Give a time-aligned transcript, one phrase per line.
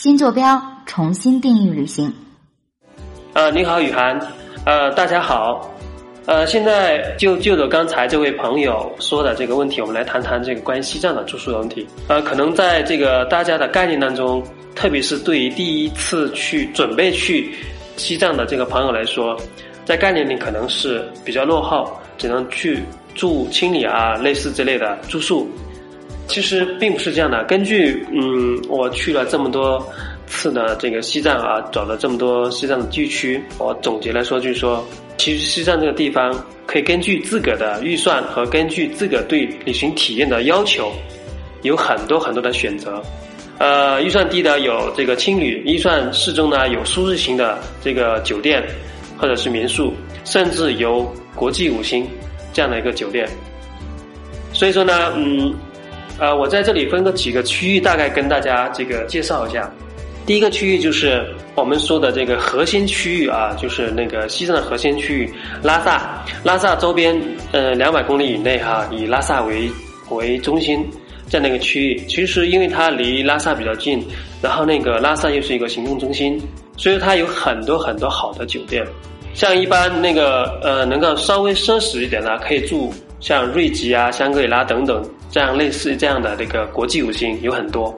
[0.00, 2.14] 新坐标，重新定义旅行。
[3.32, 4.16] 呃，你好，雨涵。
[4.64, 5.74] 呃，大家好。
[6.24, 11.84] 呃，现在就就着刚才这位朋友说的这个问题，我们来谈谈这个关于西藏的住宿的问题。
[12.06, 14.40] 呃，可能在这个大家的概念当中，
[14.72, 17.52] 特别是对于第一次去准备去
[17.96, 19.36] 西藏的这个朋友来说，
[19.84, 22.84] 在概念里可能是比较落后，只能去
[23.16, 25.50] 住青旅啊，类似之类的住宿。
[26.28, 27.42] 其实并不是这样的。
[27.44, 29.84] 根据嗯，我去了这么多
[30.26, 36.32] 次的这个西藏啊，走了这么多西藏的地区，我总结来说就是说，其实西藏这个地方
[36.66, 40.92] 可以根据自个的预算和根据自个对旅行体验的要求，
[41.62, 43.02] 有很多很多的选择。
[43.58, 48.62] 呃，预算低的有这个青旅，预算适中呢有舒适型的这个酒店
[49.16, 52.06] 或者是民宿，甚至有国际五星
[52.52, 53.26] 这样的一个酒店。
[54.52, 55.54] 所以说呢，嗯。
[56.18, 59.70] 呃，我在这里分个几个区域，大概跟大家这个介绍一下。
[60.26, 67.18] 第一个区域就是我们说的这个核心区域啊，就是那个西藏的核心区域，拉萨，拉萨周边
[67.50, 69.70] 呃两百公里以内哈，以拉萨为
[70.10, 70.86] 为中心
[71.28, 71.96] 在那个区域。
[72.06, 74.04] 其实因为它离拉萨比较近，
[74.42, 76.38] 然后那个拉萨又是一个行政中心，
[76.76, 78.84] 所以它有很多很多好的酒店。
[79.32, 85.02] 像一般那个呃能够稍微奢侈一点的，可以住像瑞吉啊、香格里拉等等。
[85.30, 87.96] 这样类似这样的这个国际五星有很多，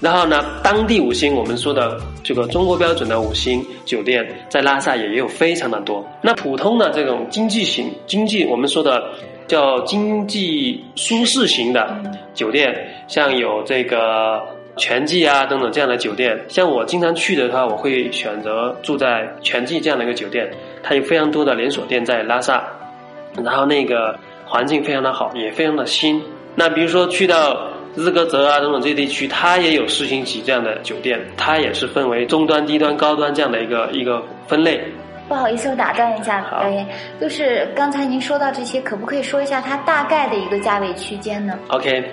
[0.00, 6.06] 然后呢，当地五星我们说的这个中国标准的五星酒店在拉萨也有非常的多。
[6.20, 9.02] 那普通的这种经济型经济我们说的
[9.48, 11.98] 叫经济舒适型的
[12.34, 12.76] 酒店，
[13.08, 14.42] 像有这个
[14.76, 20.50] 全季啊等等这样的酒店，像我经常去的话，我会选择住在全季这样的一个酒店，
[20.82, 22.62] 它有非常多的连锁店在拉萨，
[23.42, 26.22] 然后那个环境非常的好，也非常的新。
[26.56, 34.82] 那比如说去到日喀则啊等等这些地区，它也有四星级这样的酒店，它也是分为中端、低端、高端这样的一个一个分类。
[35.28, 36.86] 不好意思，我打断一下导演，
[37.20, 42.04] 就是刚才您说到这些，可不可以说一下它大概的一个价位区间呢？OK，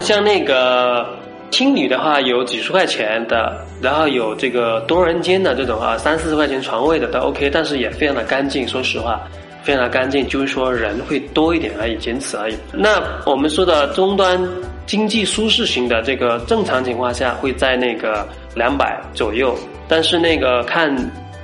[0.00, 1.16] 像那个
[1.50, 9.20] 青旅的话，有几十块钱的，然后有这个多人间的这种啊，三四十块钱床位的都 OK，但是也非常的干净，说实话。
[9.66, 12.56] 非常干净，就是说人会多一点而已，仅此而已。
[12.72, 14.40] 那我们说的终端
[14.86, 20.94] 经济舒适型的这个正常情况下会在那个两百左右，但是那个看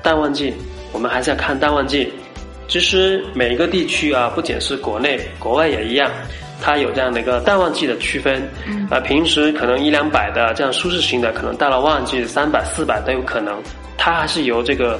[0.04, 0.54] 淡旺季，
[0.92, 2.12] 我们还是要看淡旺季。
[2.68, 6.08] 其实每一个地区啊，不仅是国内，国外也一样，
[6.60, 8.40] 它有这样的一个淡旺季的区分。
[8.88, 13.60] 啊，平时可能一两百的这样舒适型的，可能到了旺季三百、四百都有可能。
[13.98, 14.98] 它还是由这个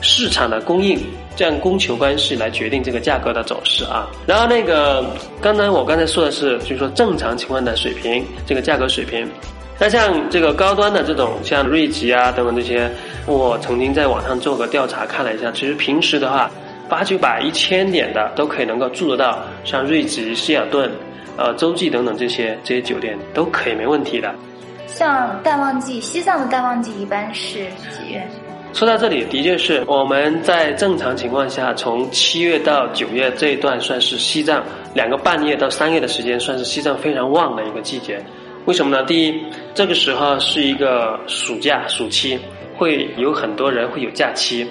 [0.00, 0.98] 市场的供应。
[1.36, 4.10] 这样供求关系来决定这个价格的走势啊。
[4.26, 5.06] 然后那个
[5.40, 9.26] 刚才我刚才说的是，就是说正常情况的水平，这个价格水平。
[9.78, 12.90] 那像这个高端的这种，像瑞吉啊等等这些，
[13.26, 16.50] 我曾经在网上做个调查看了一下，其实平时的话，
[16.90, 20.90] 八九百、一千点的都可以能够住得到，像瑞吉、希尔顿、
[21.38, 24.34] 呃洲际等等这些这些酒店都可以没问题的。
[24.86, 28.28] 像淡旺季，西藏的淡旺季一般是几月？
[28.72, 34.64] 说到这里，的确是我们在正常情况下，从七月到九月这一段算是西藏
[34.94, 38.24] 两个半月到三月的时间，算是西藏非常旺的一个季节。
[38.66, 39.04] 为什么呢？
[39.04, 39.34] 第一，
[39.74, 42.38] 这个时候是一个暑假暑期，
[42.76, 44.66] 会有很多人会有假期。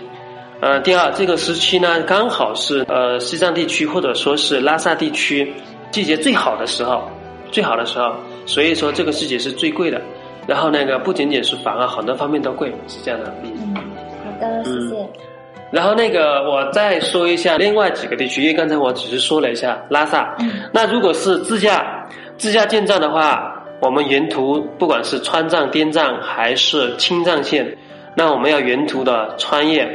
[0.62, 5.54] 呃，第二，这个时期呢，刚好是呃西藏地区或者说是拉萨地区
[5.92, 7.04] 季节最好的时候，
[7.52, 10.02] 最好的时候，所以说这个季节是最贵的。
[10.48, 13.31] 然后那个不仅仅是房啊，很多方面都贵，是这样的。
[13.44, 13.79] 嗯。
[14.40, 14.96] 的，谢谢。
[15.72, 20.36] 然后那个，我再说一下另外几个地区，因为刚才我只是说了一下拉萨。
[20.40, 20.50] 嗯。
[20.72, 22.08] 那如果是自驾
[22.38, 27.78] 自驾进藏的话，我们沿途不管是川藏、滇藏还是青藏线，
[28.16, 29.88] 那我们要沿途的穿越，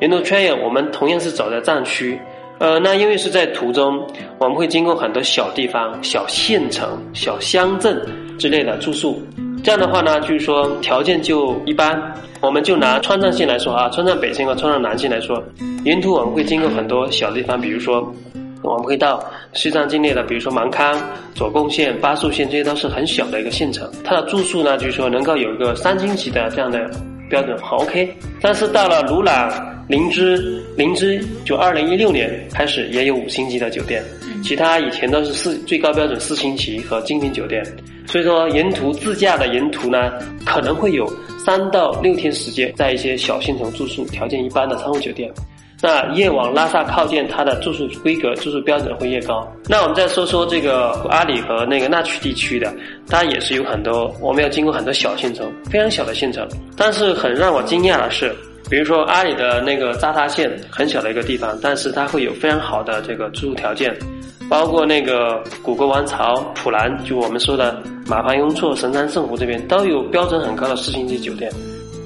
[0.00, 2.18] 沿途穿越，我们同样是走在藏区。
[2.58, 4.04] 呃，那因为是在途中，
[4.38, 8.00] 我们会经过很多小地方、小县城、小乡镇
[8.38, 9.22] 之类的住宿。
[9.68, 12.02] 这样的话呢，就是说条件就一般。
[12.40, 15.44] 我们就拿川藏线来说啊，川藏北线和川藏南线来说，
[15.84, 18.10] 沿途我们会经过很多小地方，比如说
[18.62, 19.22] 我们会到
[19.52, 20.98] 西藏境内的，比如说芒康、
[21.34, 23.86] 左贡县、巴蜀县，这些都是很小的一个县城。
[24.02, 26.90] 它的住宿呢，就是说能够有一个三星级的这样的
[27.28, 28.16] 标准，很 OK。
[28.40, 29.52] 但是到了鲁朗、
[29.86, 34.02] 林芝、林芝，就二零一六年开始也有五星级的酒店，
[34.42, 37.64] 其他以前都是四最高标准四星级和精品酒店。
[38.06, 40.12] 所以说，沿途自驾的沿途呢，
[40.46, 41.06] 可能会有
[41.44, 45.30] 三到六天时间在一些小县城住宿，条件一般的商务酒店。
[45.80, 49.46] 那越往拉萨靠近，它的住宿规格、住宿标准会越高。
[49.68, 52.74] 那我们再说说这个阿里和那个纳曲地区的，
[53.06, 56.48] 它也是有很多，我们要经过很多小县城，非常小的县城。
[56.76, 58.34] 但是很让我惊讶的是，
[58.68, 63.96] 比如说阿里的那个扎达县，很小的一个地方，但是它会有非常好的这个住宿条件，
[64.48, 71.52] 包括那个古国王朝、普兰，就我们说的马旁雍措、神山圣湖这边，都有标准很高的四星级酒店。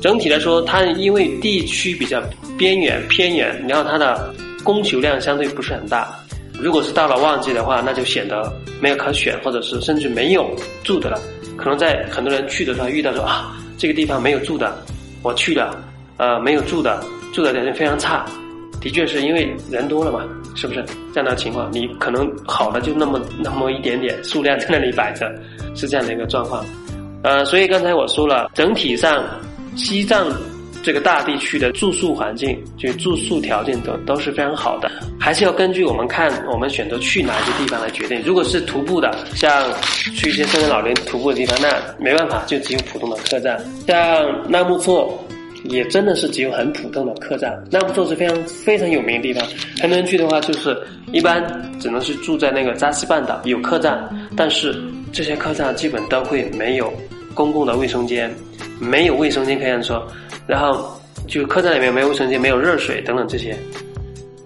[0.00, 2.20] 整体来说，它因为地区比较
[2.58, 4.34] 边远偏远，然后它的
[4.64, 6.12] 供求量相对不是很大。
[6.58, 10.50] 如果是到了旺季的话，那就显得没有可选，或者是甚至没有
[10.82, 11.20] 住的了。
[11.56, 14.76] 可能在很多人去的时候遇到说啊，这个地方没有住的，
[15.22, 15.80] 我去了，
[16.16, 18.24] 呃，没有住的，住的条件非常差。
[18.82, 20.24] 的确是因为人多了嘛，
[20.54, 20.84] 是不是
[21.14, 21.70] 这样的情况？
[21.72, 25.32] 你可能好的就那么那么一点点数量在那里摆着，
[25.74, 26.64] 是这样的一个状况。
[27.22, 29.24] 呃，所以刚才我说了，整体上。
[29.74, 30.30] 西藏
[30.82, 38.20] 这个大地区的住宿环境，就住宿条件都都是非常好的，还是要根据我们看我们选择去哪些地方来决定。
[38.22, 39.50] 如果是徒步的，像
[40.14, 43.58] 去一些森林老林徒步的地方，那没办法，就只有普通的客栈。
[43.86, 45.26] 像纳木错，
[45.64, 47.62] 也真的是只有很普通的客栈。
[47.70, 49.46] 纳木错是非常非常有名的地方，
[49.80, 50.76] 很多人去的话，就是
[51.12, 51.44] 一般
[51.80, 54.74] 只能是住在那个扎西半岛有客栈，但是
[55.12, 56.92] 这些客栈基本都会没有
[57.34, 58.30] 公共的卫生间。
[58.80, 60.04] 没有卫生间可以说，
[60.44, 63.56] 然后就客栈里面没有卫生间，没有热水等等这些，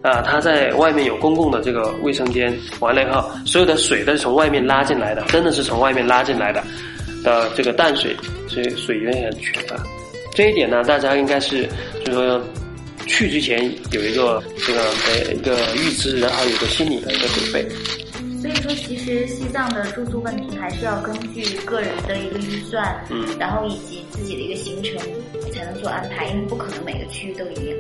[0.03, 6.63] 啊，他在外面有公共的这个卫生间，完了以后，所有的水都是从外面拉进来的，真的是从外面拉进来的
[7.25, 8.15] 的这个淡水，
[8.47, 9.75] 所以水源很缺乏。
[10.37, 11.67] 这一点呢，大家应该是
[12.05, 12.41] 就是说
[13.07, 17.67] 去之前有一个这个的一个预知，然后有个心理的一个准备。
[18.39, 24.95] 所以说，其实西藏的住宿问题还是要根据个人的一个预算，嗯，然后以及自己的一个行程
[25.51, 27.77] 才能做安排，因为不可能每个区域都一样。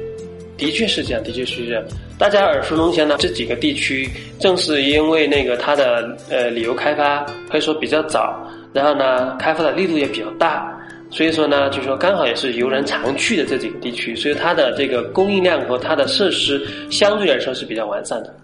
[0.56, 1.84] 的确是这样，的确是这样。
[2.18, 4.08] 大家耳熟能详的这几个地区，
[4.40, 10.74] 正是因为那个它的呃旅游开发可以说比较早，然后呢开发的力度也比较大，
[11.16, 18.34] 所以说呢，就是说刚好也是游人常去的这几个地区，所以它的这个供应量和它的设施相对来说是比较完善的。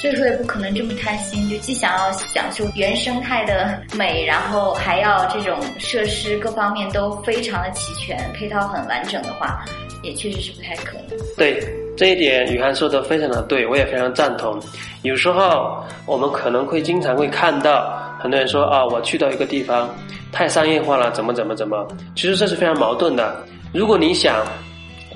[0.00, 9.62] 所以说也不可能这么贪心，就既想要享受原生态的美，然后还要这种设施各方面都非常的齐全，配套很完整的话，
[10.02, 11.18] 也确实是不太可能。
[11.36, 11.62] 对
[11.98, 14.58] 这一点，雨涵说的非常的对，我也非常赞同。
[15.02, 19.88] 有时候我们可能会经常会看到很多人说啊，我去到一个地方
[20.32, 21.86] 太商业化了，怎么怎么怎么，
[22.16, 23.36] 其实这是非常矛盾的。
[23.72, 24.44] 如果你想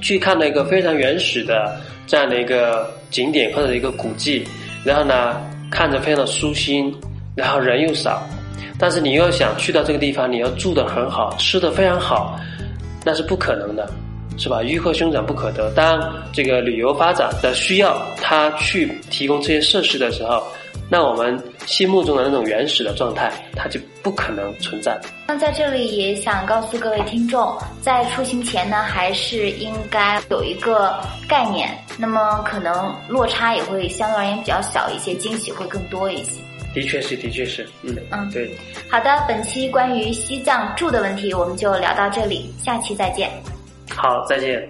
[0.00, 1.76] 去看到一个非常原始的
[2.06, 4.46] 这样的一个景点或者一个古迹。
[4.84, 5.40] 然后呢，
[5.72, 6.94] 看着非常的舒心，
[7.34, 8.22] 然后人又少，
[8.78, 12.38] 但是你又想去到这个地方，你要住的很好，吃的非常好，
[13.04, 13.90] 那是不可能的，
[14.38, 14.62] 是吧？
[14.62, 15.68] 鱼和熊掌不可得。
[15.72, 20.46] 当这个旅游发展的需要，他去提供这些设施的时候。
[20.90, 24.98] 那我们心目中的那种原始的状态，它就不可能存在。
[25.28, 30.98] 那在这里也想告诉各位听众，在出行前呢，还是应该有一个
[31.28, 31.70] 概念。
[31.96, 36.40] 那么可能落差也会相对而言比较小一些，惊喜会更多一些。
[36.74, 38.56] 的确是，的确是，嗯嗯，对。
[38.88, 43.30] 好的，本期关于西藏住的问题，我们就聊到这里，下期再见。
[43.94, 44.68] 好，再见。